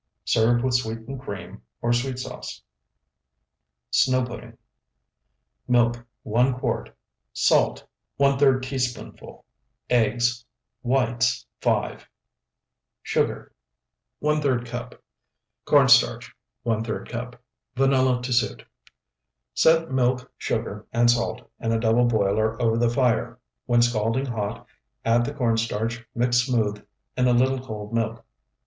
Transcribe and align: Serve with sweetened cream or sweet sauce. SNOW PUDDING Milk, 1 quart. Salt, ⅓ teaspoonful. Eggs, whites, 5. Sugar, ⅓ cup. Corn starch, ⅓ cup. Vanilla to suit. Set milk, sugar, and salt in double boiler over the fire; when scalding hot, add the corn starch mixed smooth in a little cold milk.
Serve 0.25 0.63
with 0.63 0.73
sweetened 0.73 1.21
cream 1.21 1.61
or 1.79 1.93
sweet 1.93 2.17
sauce. 2.17 2.63
SNOW 3.91 4.25
PUDDING 4.25 4.57
Milk, 5.67 6.03
1 6.23 6.55
quart. 6.57 6.89
Salt, 7.33 7.85
⅓ 8.19 8.61
teaspoonful. 8.63 9.45
Eggs, 9.91 10.43
whites, 10.81 11.45
5. 11.59 12.07
Sugar, 13.03 13.53
⅓ 14.23 14.65
cup. 14.65 14.99
Corn 15.65 15.87
starch, 15.87 16.35
⅓ 16.65 17.07
cup. 17.07 17.39
Vanilla 17.75 18.23
to 18.23 18.33
suit. 18.33 18.65
Set 19.53 19.91
milk, 19.91 20.31
sugar, 20.35 20.87
and 20.91 21.11
salt 21.11 21.47
in 21.59 21.79
double 21.79 22.05
boiler 22.05 22.59
over 22.59 22.75
the 22.79 22.89
fire; 22.89 23.37
when 23.67 23.83
scalding 23.83 24.25
hot, 24.25 24.65
add 25.05 25.25
the 25.25 25.33
corn 25.35 25.57
starch 25.57 26.03
mixed 26.15 26.47
smooth 26.47 26.83
in 27.15 27.27
a 27.27 27.33
little 27.33 27.63
cold 27.63 27.93
milk. 27.93 28.25